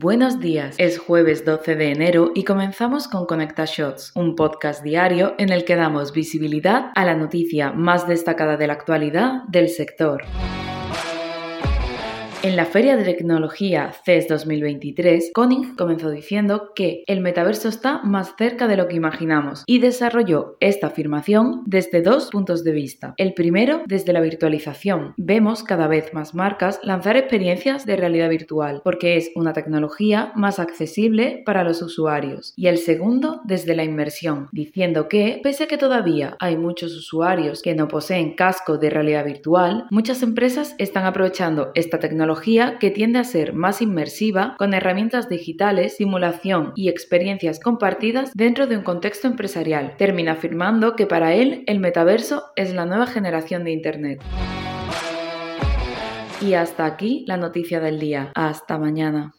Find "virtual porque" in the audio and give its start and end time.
28.30-29.16